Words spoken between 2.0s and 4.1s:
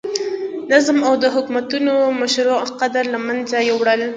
مشروع قدرت له منځه یووړل.